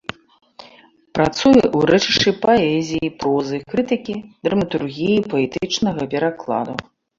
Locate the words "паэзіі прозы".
2.47-3.57